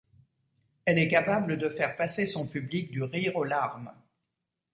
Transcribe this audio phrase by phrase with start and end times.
[0.83, 3.93] Elle est capable de faire passer son public du rire aux larmes.